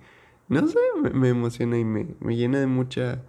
[0.49, 0.79] no sé,
[1.13, 3.23] me, emociona y me, me llena de mucha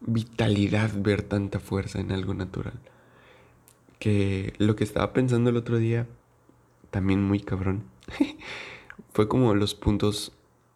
[0.00, 2.80] vitalidad ver tanta fuerza en algo natural
[3.98, 6.06] que lo que estaba pensando el otro día,
[6.90, 7.84] también muy cabrón,
[9.12, 10.32] fue como los puntos,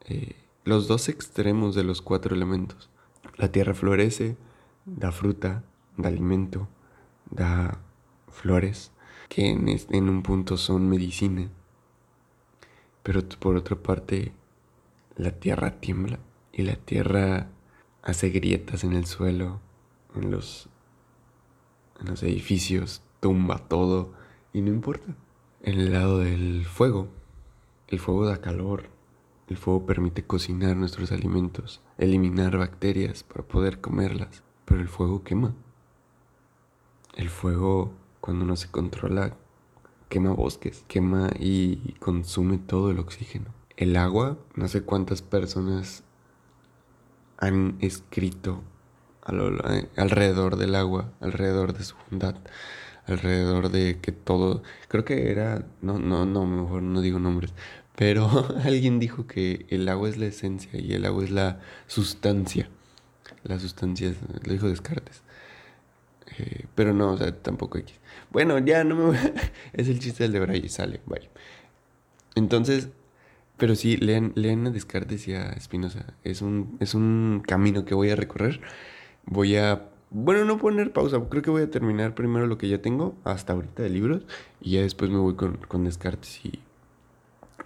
[0.07, 2.91] eh, los dos extremos de los cuatro elementos.
[3.37, 4.37] La tierra florece,
[4.85, 5.65] da fruta,
[5.97, 6.69] da alimento,
[7.31, 7.81] da
[8.29, 8.93] flores,
[9.29, 11.49] que en, un punto son medicina.
[13.03, 14.33] Pero por otra parte,
[15.17, 16.19] la tierra tiembla
[16.53, 17.49] y la tierra
[18.03, 19.61] hace grietas en el suelo,
[20.15, 20.69] en los,
[22.01, 24.13] en los edificios, tumba todo
[24.53, 25.15] y no importa.
[25.63, 27.09] En el lado del fuego,
[27.89, 28.89] el fuego da calor,
[29.49, 35.55] el fuego permite cocinar nuestros alimentos, eliminar bacterias para poder comerlas, pero el fuego quema.
[37.15, 39.37] El fuego, cuando no se controla,
[40.09, 43.55] quema bosques, quema y consume todo el oxígeno.
[43.77, 46.03] El agua, no sé cuántas personas
[47.39, 48.63] han escrito
[49.25, 52.37] alrededor del agua, alrededor de su bondad,
[53.07, 57.55] alrededor de que todo, creo que era, no, no, no, mejor no digo nombres,
[57.97, 58.29] pero
[58.65, 62.69] alguien dijo que el agua es la esencia y el agua es la sustancia.
[63.45, 65.23] La sustancia, lo dijo Descartes.
[66.39, 67.99] Eh, pero no, o sea, tampoco X.
[68.31, 69.17] Bueno, ya no me voy.
[69.73, 71.29] es el chiste del de Braille, sale, vaya.
[72.35, 72.89] Entonces,
[73.59, 76.15] Pero sí, lean, lean a Descartes y a Espinosa.
[76.25, 78.61] Es un, es un camino que voy a recorrer.
[79.27, 81.21] Voy a, bueno, no poner pausa.
[81.31, 84.25] Creo que voy a terminar primero lo que ya tengo hasta ahorita de libros.
[84.61, 86.61] Y ya después me voy con, con Descartes y,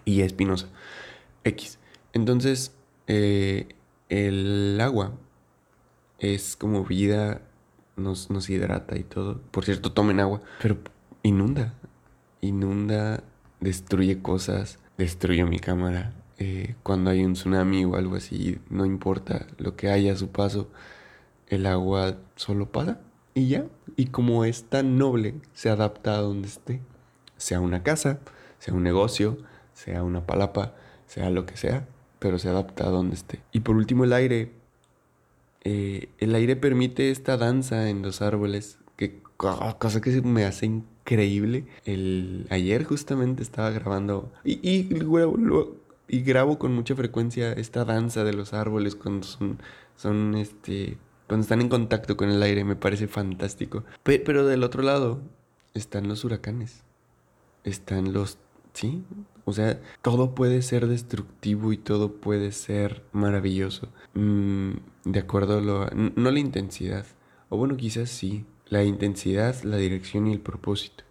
[0.07, 0.69] y Espinosa.
[1.45, 1.79] X.
[2.15, 2.73] Entonces,
[3.07, 3.69] eh,
[4.09, 5.13] el agua
[6.19, 7.43] es como vida,
[7.97, 9.43] nos, nos hidrata y todo.
[9.51, 10.79] Por cierto, tomen agua, pero
[11.23, 11.75] inunda.
[12.41, 13.23] Inunda,
[13.61, 16.15] destruye cosas, destruye mi cámara.
[16.39, 20.29] Eh, cuando hay un tsunami o algo así, no importa lo que haya a su
[20.29, 20.69] paso,
[21.49, 23.01] el agua solo pasa
[23.35, 23.67] y ya.
[23.97, 26.81] Y como es tan noble, se adapta a donde esté.
[27.37, 28.21] Sea una casa,
[28.59, 29.39] sea un negocio,
[29.77, 30.75] sea una palapa,
[31.07, 31.87] sea lo que sea,
[32.19, 33.41] pero se adapta a donde esté.
[33.53, 34.51] Y por último el aire.
[35.65, 41.67] Eh, el aire permite esta danza en los árboles, que cosa que me hace increíble.
[41.85, 44.89] El, ayer justamente estaba grabando y, y,
[46.09, 49.59] y grabo con mucha frecuencia esta danza de los árboles cuando son,
[49.97, 53.85] son este, cuando están en contacto con el aire, me parece fantástico.
[54.05, 55.21] pero del otro lado
[55.75, 56.85] están los huracanes,
[57.65, 58.39] están los,
[58.73, 59.05] sí,
[59.49, 63.89] o sea, todo puede ser destructivo y todo puede ser maravilloso.
[64.15, 64.73] Mm,
[65.05, 65.87] de acuerdo a lo...
[65.91, 67.07] No la intensidad.
[67.49, 68.45] O bueno, quizás sí.
[68.67, 71.05] La intensidad, la dirección y el propósito.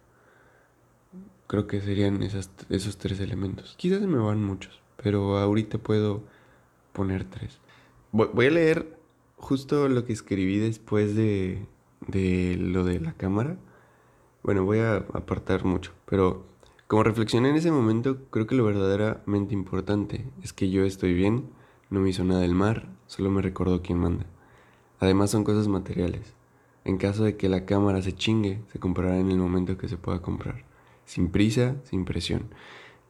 [1.46, 3.74] Creo que serían esos tres elementos.
[3.78, 6.22] Quizás me van muchos, pero ahorita puedo
[6.92, 7.58] poner tres.
[8.12, 8.98] Voy, a leer
[9.36, 11.64] justo lo que escribí después de,
[12.06, 13.56] de lo de la cámara.
[14.42, 16.44] Bueno, voy a apartar mucho, pero
[16.86, 21.50] como reflexioné en ese momento, creo que lo verdaderamente importante es que yo estoy bien,
[21.90, 24.26] no me hizo nada del mar, solo me recordó quién manda.
[25.00, 26.34] Además son cosas materiales.
[26.84, 29.96] En caso de que la cámara se chingue, se comprará en el momento que se
[29.96, 30.64] pueda comprar.
[31.04, 32.50] Sin prisa, sin presión.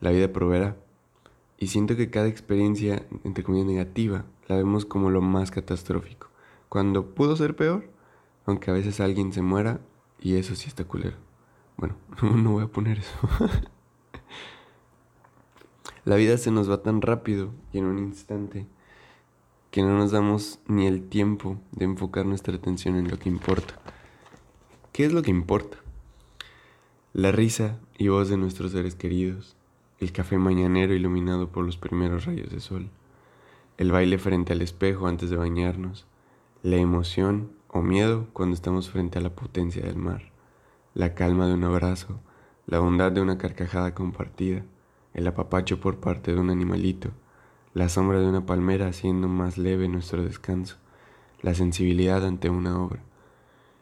[0.01, 0.77] La vida proveerá.
[1.59, 6.29] Y siento que cada experiencia, entre comillas, negativa, la vemos como lo más catastrófico.
[6.71, 7.85] Cuando pudo ser peor,
[8.47, 9.81] aunque a veces alguien se muera,
[10.19, 11.26] y eso sí está culero.
[11.77, 13.19] Bueno, no voy a poner eso.
[16.05, 18.67] La vida se nos va tan rápido y en un instante
[19.71, 23.79] que no nos damos ni el tiempo de enfocar nuestra atención en lo que importa.
[24.93, 25.79] ¿Qué es lo que importa?
[27.13, 29.57] La risa y voz de nuestros seres queridos,
[29.99, 32.89] el café mañanero iluminado por los primeros rayos de sol,
[33.79, 36.07] el baile frente al espejo antes de bañarnos,
[36.63, 40.36] la emoción o miedo cuando estamos frente a la potencia del mar
[40.97, 42.19] la calma de un abrazo,
[42.67, 44.65] la bondad de una carcajada compartida,
[45.13, 47.11] el apapacho por parte de un animalito,
[47.75, 50.79] la sombra de una palmera haciendo más leve nuestro descanso,
[51.43, 53.03] la sensibilidad ante una obra.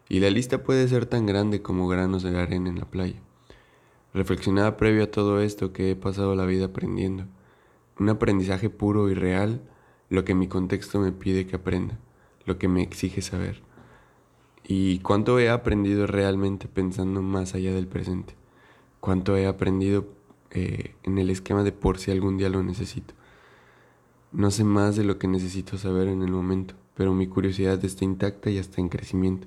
[0.08, 3.20] Y la lista puede ser tan grande como granos de arena en la playa.
[4.12, 7.26] Reflexionaba previo a todo esto que he pasado la vida aprendiendo.
[7.96, 9.60] Un aprendizaje puro y real,
[10.10, 11.96] lo que mi contexto me pide que aprenda,
[12.44, 13.62] lo que me exige saber
[14.66, 18.34] y cuánto he aprendido realmente pensando más allá del presente,
[19.00, 20.06] cuánto he aprendido
[20.50, 23.14] eh, en el esquema de por si algún día lo necesito.
[24.32, 28.04] No sé más de lo que necesito saber en el momento, pero mi curiosidad está
[28.04, 29.46] intacta y está en crecimiento.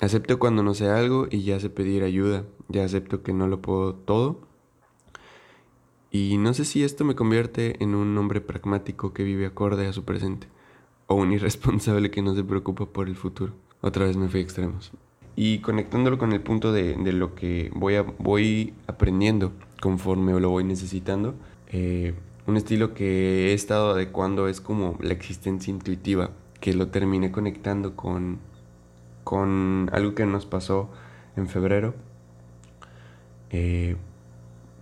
[0.00, 3.60] Acepto cuando no sé algo y ya sé pedir ayuda, ya acepto que no lo
[3.60, 4.40] puedo todo.
[6.10, 9.92] Y no sé si esto me convierte en un hombre pragmático que vive acorde a
[9.92, 10.48] su presente,
[11.06, 13.52] o un irresponsable que no se preocupa por el futuro.
[13.86, 14.90] Otra vez me fui a extremos.
[15.36, 20.64] Y conectándolo con el punto de, lo que voy, a, voy aprendiendo conforme lo voy
[20.64, 21.36] necesitando,
[21.68, 22.12] eh,
[22.48, 27.94] un estilo que he estado adecuando es como la existencia intuitiva, que lo terminé conectando
[27.94, 28.40] con,
[29.22, 30.90] con algo que nos pasó
[31.36, 31.94] en febrero.
[33.50, 33.94] Eh,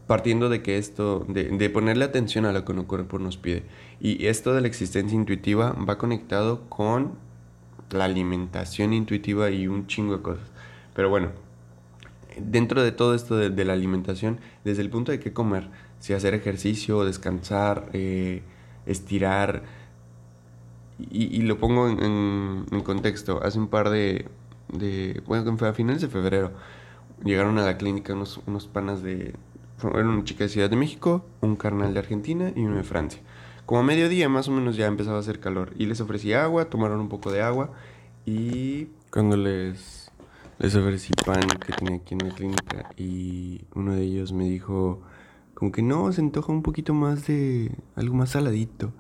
[0.06, 3.64] partiendo de que esto, de, de, ponerle atención a lo que un cuerpo nos pide.
[4.00, 7.22] Y esto de la existencia intuitiva va conectado con
[7.94, 10.50] la alimentación intuitiva y un chingo de cosas.
[10.94, 11.30] Pero bueno,
[12.38, 15.68] dentro de todo esto de, la alimentación, desde el punto de qué comer,
[16.00, 18.42] si hacer ejercicio, descansar, eh,
[18.87, 19.62] estirar,
[21.11, 24.28] y, lo pongo en, contexto, hace un par de,
[24.72, 26.53] de, bueno, a finales de febrero,
[27.24, 29.34] llegaron a la clínica unos, unos panas de,
[29.82, 33.20] eran una chica de Ciudad de México, un carnal de Argentina y uno de Francia.
[33.66, 36.66] Como a mediodía más o menos ya empezaba a hacer calor y les ofrecí agua,
[36.66, 37.72] tomaron un poco de agua
[38.26, 40.10] y cuando les,
[40.58, 45.00] les ofrecí pan que tenía aquí en la clínica y uno de ellos me dijo
[45.54, 48.92] como que no, se antoja un poquito más de algo más saladito.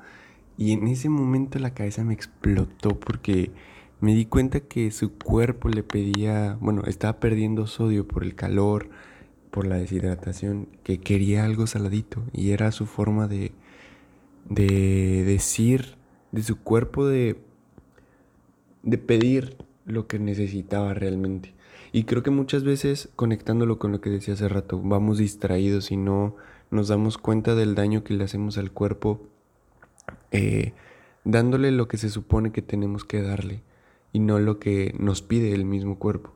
[0.56, 3.50] Y en ese momento la cabeza me explotó porque
[4.00, 8.88] me di cuenta que su cuerpo le pedía, bueno, estaba perdiendo sodio por el calor,
[9.50, 13.52] por la deshidratación que quería algo saladito y era su forma de,
[14.48, 15.96] de decir
[16.32, 17.36] de su cuerpo de,
[18.82, 21.54] de pedir lo que necesitaba realmente.
[21.92, 25.96] Y creo que muchas veces, conectándolo con lo que decía hace rato, vamos distraídos y
[25.96, 26.34] no
[26.70, 29.20] nos damos cuenta del daño que le hacemos al cuerpo
[30.32, 30.72] eh,
[31.24, 33.62] dándole lo que se supone que tenemos que darle
[34.12, 36.34] y no lo que nos pide el mismo cuerpo.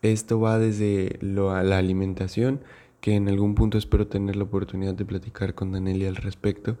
[0.00, 2.60] Esto va desde lo, a la alimentación,
[3.00, 6.78] que en algún punto espero tener la oportunidad de platicar con Danelia al respecto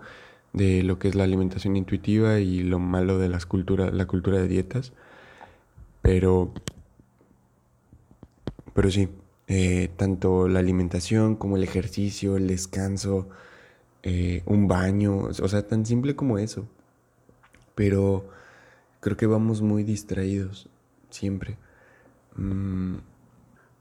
[0.52, 4.38] de lo que es la alimentación intuitiva y lo malo de las cultura, la cultura
[4.38, 4.92] de dietas.
[6.02, 6.52] Pero,
[8.74, 9.08] pero sí,
[9.46, 13.28] eh, tanto la alimentación como el ejercicio, el descanso,
[14.02, 16.68] eh, un baño, o sea, tan simple como eso.
[17.74, 18.28] Pero
[19.00, 20.68] creo que vamos muy distraídos,
[21.10, 21.56] siempre.
[22.36, 22.96] Mm,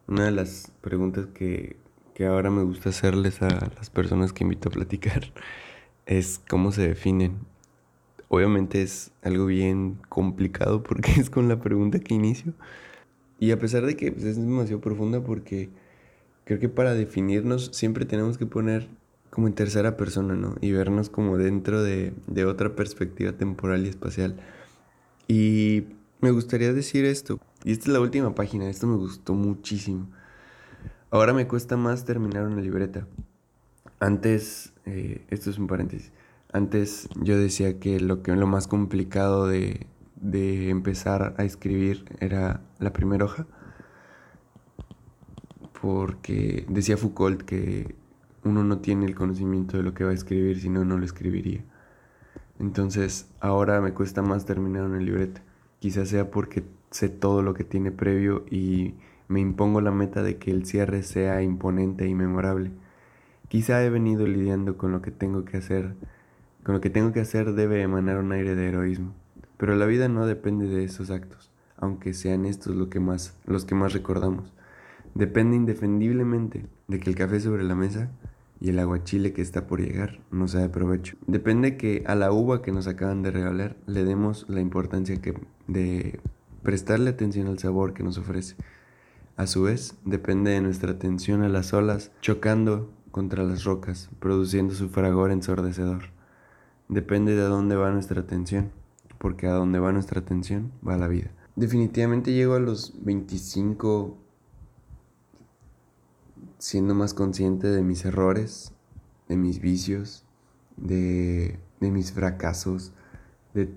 [0.07, 1.77] una de las preguntas que,
[2.13, 5.33] que ahora me gusta hacerles a las personas que invito a platicar
[6.07, 7.37] es cómo se definen.
[8.29, 12.53] Obviamente es algo bien complicado porque es con la pregunta que inicio.
[13.39, 15.69] Y a pesar de que pues, es demasiado profunda porque
[16.45, 18.89] creo que para definirnos siempre tenemos que poner
[19.29, 20.55] como en tercera persona, ¿no?
[20.61, 24.39] Y vernos como dentro de, de otra perspectiva temporal y espacial.
[25.27, 25.83] Y
[26.21, 30.07] me gustaría decir esto, y esta es la última página, esto me gustó muchísimo.
[31.11, 33.05] Ahora me cuesta más terminar una libreta.
[33.99, 36.11] Antes, eh, esto es un paréntesis,
[36.53, 42.61] antes yo decía que lo, que, lo más complicado de, de empezar a escribir era
[42.79, 43.47] la primera hoja,
[45.81, 47.95] porque decía Foucault que
[48.43, 51.05] uno no tiene el conocimiento de lo que va a escribir, si no, no lo
[51.05, 51.63] escribiría.
[52.59, 55.41] Entonces, ahora me cuesta más terminar una libreta.
[55.79, 58.95] Quizás sea porque sé todo lo que tiene previo y
[59.27, 62.71] me impongo la meta de que el cierre sea imponente y memorable.
[63.47, 65.95] Quizá he venido lidiando con lo que tengo que hacer.
[66.63, 69.13] Con lo que tengo que hacer debe emanar un aire de heroísmo.
[69.57, 73.65] Pero la vida no depende de esos actos, aunque sean estos lo que más, los
[73.65, 74.53] que más recordamos.
[75.15, 78.11] Depende indefendiblemente de que el café sobre la mesa
[78.59, 81.15] y el aguachile que está por llegar nos sea de provecho.
[81.25, 85.33] Depende que a la uva que nos acaban de regalar le demos la importancia que
[85.67, 86.19] de
[86.63, 88.55] prestarle atención al sabor que nos ofrece.
[89.37, 94.73] A su vez, depende de nuestra atención a las olas chocando contra las rocas, produciendo
[94.73, 96.03] su fragor ensordecedor.
[96.89, 98.71] Depende de dónde va nuestra atención,
[99.17, 101.31] porque a dónde va nuestra atención va la vida.
[101.55, 104.17] Definitivamente llego a los 25
[106.59, 108.73] siendo más consciente de mis errores,
[109.27, 110.23] de mis vicios,
[110.75, 112.93] de, mis fracasos,
[113.53, 113.69] de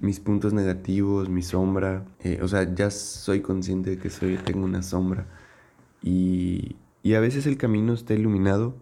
[0.00, 2.04] mis puntos negativos, mi sombra.
[2.20, 5.26] Eh, o sea, ya soy consciente de que soy, tengo una sombra.
[6.02, 6.76] Y,
[7.06, 8.74] y a veces el camino está iluminado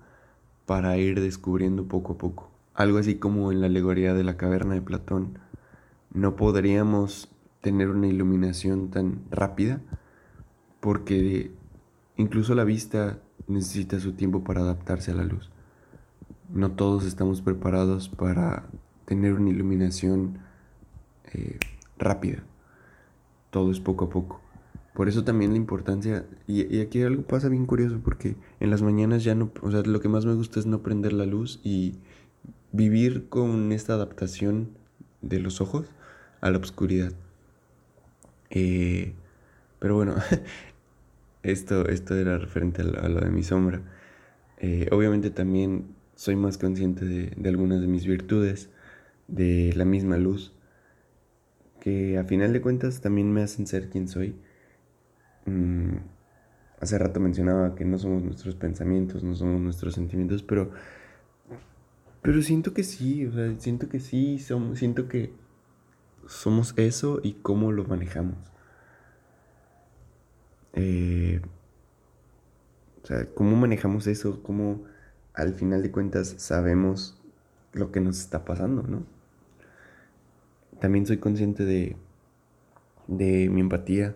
[0.65, 2.51] para ir descubriendo poco a poco.
[2.73, 5.39] Algo así como en la alegoría de la caverna de Platón.
[6.15, 7.29] No podríamos
[7.61, 9.83] tener una iluminación tan rápida
[10.81, 11.51] porque
[12.17, 15.51] incluso la vista necesita su tiempo para adaptarse a la luz.
[16.49, 18.65] No todos estamos preparados para
[19.05, 20.39] tener una iluminación
[21.35, 21.59] eh,
[21.99, 22.43] rápida.
[23.51, 24.44] Todo es poco a poco.
[24.95, 29.25] Por eso también la importancia, y, aquí algo pasa bien curioso, porque en las mañanas
[29.25, 31.97] ya no, o sea, lo que más me gusta es no prender la luz y
[32.71, 34.69] vivir con esta adaptación
[35.21, 35.89] de los ojos
[36.41, 37.13] a la oscuridad.
[38.51, 39.15] Eh,
[39.81, 40.15] pero bueno,
[41.43, 43.83] esto, esto era referente a lo, de mi sombra.
[44.59, 48.71] Eh, obviamente también soy más consciente de, de algunas de mis virtudes,
[49.27, 50.53] de la misma luz,
[51.81, 54.37] que a final de cuentas también me hacen ser quien soy
[55.47, 55.97] Mm,
[56.81, 60.71] hace rato mencionaba que no somos nuestros pensamientos, no somos nuestros sentimientos, pero,
[62.23, 65.33] pero siento que sí, o sea, siento que sí, somos, siento que
[66.27, 68.37] somos eso y cómo lo manejamos.
[70.73, 71.41] Eh,
[73.03, 74.85] o sea, cómo manejamos eso, cómo
[75.35, 77.21] al final de cuentas sabemos
[77.73, 79.05] lo que nos está pasando, ¿no?
[80.81, 81.97] También soy consciente de,
[83.07, 84.15] de mi empatía,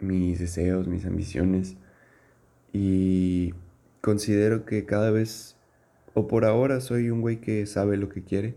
[0.00, 1.76] mis deseos, mis ambiciones.
[2.72, 3.54] Y
[4.00, 5.56] considero que cada vez,
[6.14, 8.54] o por ahora, soy un güey que sabe lo que quiere,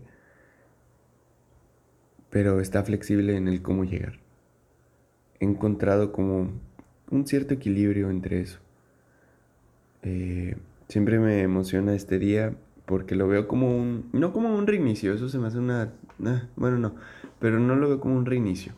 [2.30, 4.18] pero está flexible en el cómo llegar.
[5.40, 6.52] He encontrado como
[7.10, 8.60] un cierto equilibrio entre eso.
[10.02, 10.56] Eh,
[10.88, 12.54] siempre me emociona este día
[12.86, 15.92] porque lo veo como un, no como un reinicio, eso se me hace una,
[16.56, 16.94] bueno no,
[17.38, 18.72] pero no lo veo como un reinicio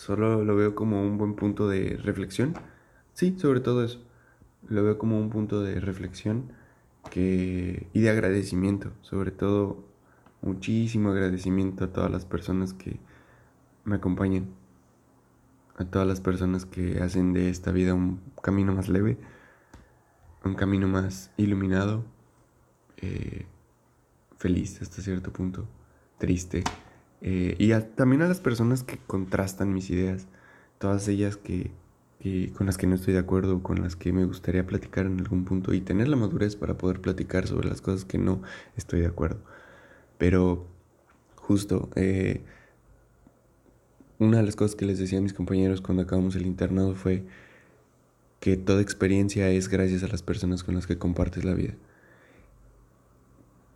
[0.00, 2.54] Solo lo veo como un buen punto de reflexión.
[3.12, 4.02] Sí, sobre todo eso.
[4.66, 6.52] lo veo como un punto de reflexión
[7.10, 9.84] que, y de agradecimiento, sobre todo
[10.40, 12.98] muchísimo agradecimiento a todas las personas que
[13.84, 14.46] me acompañan,
[15.76, 19.18] a todas las personas que hacen de esta vida un camino más leve,
[20.46, 22.06] un camino más iluminado,
[23.02, 23.44] eh,
[24.38, 25.68] feliz hasta cierto punto,
[26.16, 26.64] triste,
[27.22, 30.26] eh, y también a las personas que contrastan mis ideas,
[30.78, 31.70] todas ellas que,
[32.54, 35.44] con las que no estoy de acuerdo, con las que me gustaría platicar en algún
[35.44, 38.42] punto y tener la madurez para poder platicar sobre las cosas que no
[38.76, 39.40] estoy de acuerdo.
[40.18, 40.66] Pero
[41.36, 42.42] justo, eh,
[44.18, 47.24] una de las cosas que les decía a mis compañeros cuando acabamos el internado fue
[48.38, 51.74] que toda experiencia es gracias a las personas con las que compartes la vida.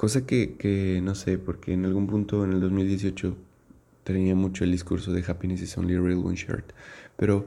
[0.05, 3.39] Cosa que, que, no sé, porque en algún punto en el 2018
[4.05, 6.75] tenía mucho el discurso de happiness is only real one shirt.
[7.17, 7.47] Pero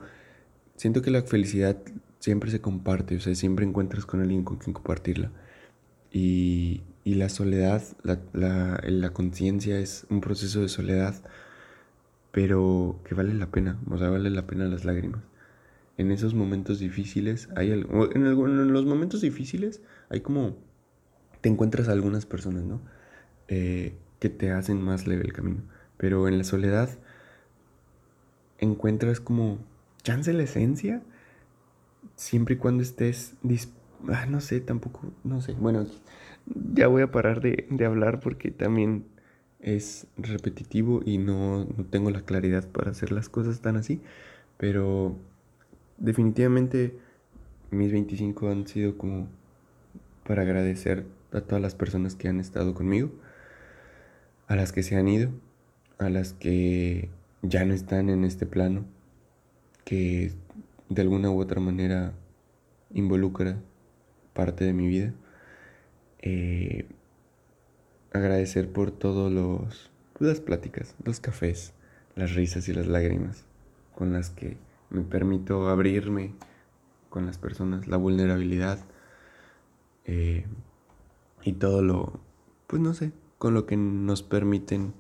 [0.76, 1.78] siento que la felicidad
[2.18, 5.32] siempre se comparte, o sea, siempre encuentras con alguien con quien compartirla.
[6.12, 11.14] Y, y la soledad, la, la, la conciencia es un proceso de soledad,
[12.32, 15.22] pero que vale la pena, o sea, vale la pena las lágrimas.
[15.98, 19.80] En esos momentos difíciles, hay algo, en, en los momentos difíciles
[20.10, 20.58] hay como
[21.48, 22.82] te encuentras algunas personas, ¿no?
[23.48, 25.62] Eh, que te hacen más leve el camino.
[25.96, 26.90] Pero en la soledad
[28.58, 29.58] encuentras como
[30.04, 31.02] chance la esencia,
[32.18, 33.36] siempre y cuando estés...
[34.10, 35.54] Ah, no sé, tampoco, no sé.
[35.54, 35.88] Bueno,
[36.74, 39.06] ya voy a parar de, de hablar porque también
[39.62, 44.02] es repetitivo y no, no, tengo la claridad para hacer las cosas tan así.
[44.58, 45.16] Pero
[45.98, 46.98] definitivamente
[47.72, 49.30] mis 25 han sido como
[50.26, 53.12] para agradecer a todas las personas que han estado conmigo,
[54.48, 55.32] a las que se han ido,
[55.98, 57.10] a las que
[57.42, 58.86] ya no están en este plano,
[59.84, 60.34] que
[60.90, 62.14] de alguna u otra manera
[62.94, 63.58] involucra
[64.34, 65.14] parte de mi vida.
[66.20, 66.88] Eh,
[68.12, 71.74] agradecer por todos los las pláticas, los cafés,
[72.16, 73.46] las risas y las lágrimas
[73.94, 74.58] con las que
[74.90, 76.34] me permito abrirme
[77.10, 78.80] con las personas, la vulnerabilidad.
[80.06, 80.46] Eh,
[81.48, 82.20] y todo lo,
[82.68, 84.94] pues no sé, con lo que nos permiten,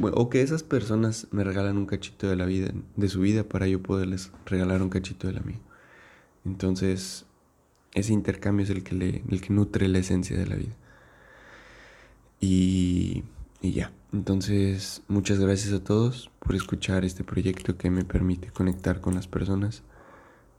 [0.00, 3.66] o que esas personas me regalan un cachito de la vida, de su vida, para
[3.66, 5.58] yo poderles regalar un cachito de la mía.
[6.44, 7.26] Entonces,
[7.92, 10.76] ese intercambio es el que, le, el que nutre la esencia de la vida.
[12.40, 13.24] Y,
[13.60, 19.00] y ya, entonces muchas gracias a todos por escuchar este proyecto que me permite conectar
[19.00, 19.82] con las personas.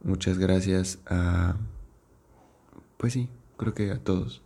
[0.03, 1.55] Muchas gracias a,
[2.97, 4.41] pues sí, creo que a todos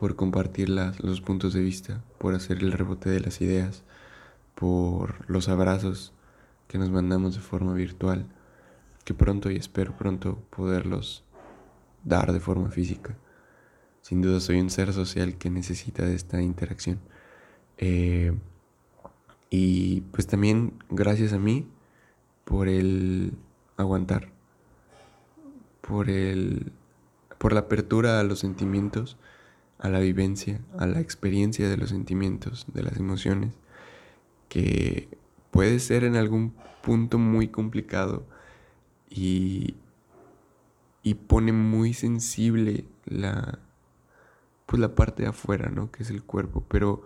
[0.00, 3.82] por compartir los puntos de vista, por hacer el rebote de las ideas,
[4.54, 6.14] por los abrazos
[6.68, 8.24] que nos mandamos de forma virtual,
[9.04, 11.22] que pronto y espero pronto poderlos
[12.02, 13.14] dar de forma física.
[14.00, 16.98] Sin duda soy un ser social que necesita de esta interacción.
[17.76, 18.32] Eh,
[19.50, 21.68] y pues también gracias a mí
[22.46, 23.34] por el
[23.76, 24.30] aguantar,
[25.82, 26.72] por el
[27.36, 29.18] por la apertura a los sentimientos
[29.80, 33.54] a la vivencia, a la experiencia de los sentimientos, de las emociones,
[34.48, 35.08] que
[35.50, 38.24] puede ser en algún punto muy complicado
[39.08, 39.74] y,
[41.02, 43.58] y pone muy sensible la,
[44.66, 45.90] pues la parte de afuera, ¿no?
[45.90, 47.02] Que es el cuerpo, pero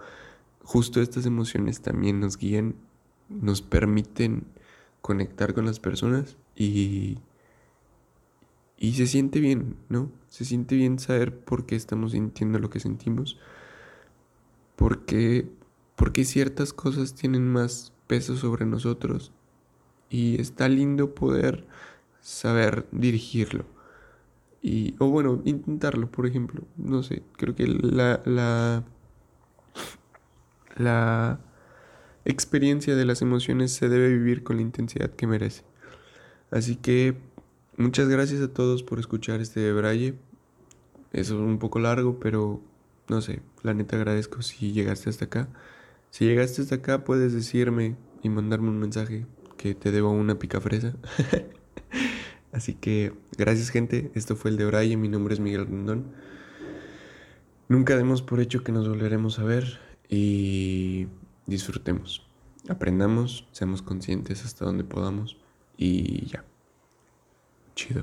[0.64, 2.74] justo estas emociones también nos guían,
[3.28, 4.44] nos permiten
[5.00, 7.18] conectar con las personas y
[8.76, 10.10] y se siente bien, ¿no?
[10.28, 13.38] Se siente bien saber por qué estamos sintiendo lo que sentimos.
[14.76, 15.48] Porque,
[15.96, 19.32] porque ciertas cosas tienen más peso sobre nosotros.
[20.10, 21.66] Y está lindo poder
[22.20, 23.64] saber dirigirlo.
[24.60, 26.62] Y, o bueno, intentarlo, por ejemplo.
[26.76, 28.84] No sé, creo que la, la,
[30.76, 31.40] la
[32.24, 35.64] experiencia de las emociones se debe vivir con la intensidad que merece.
[36.50, 37.16] Así que
[37.76, 40.14] Muchas gracias a todos por escuchar este braille.
[41.12, 42.60] Es un poco largo, pero
[43.08, 45.48] no sé, la neta agradezco si llegaste hasta acá.
[46.10, 50.60] Si llegaste hasta acá, puedes decirme y mandarme un mensaje que te debo una pica
[50.60, 50.94] fresa.
[52.52, 56.12] Así que gracias gente, esto fue el de Braille, mi nombre es Miguel Rondón.
[57.68, 61.08] Nunca demos por hecho que nos volveremos a ver y
[61.46, 62.24] disfrutemos,
[62.68, 65.38] aprendamos, seamos conscientes hasta donde podamos
[65.76, 66.44] y ya.
[67.74, 68.02] 知道。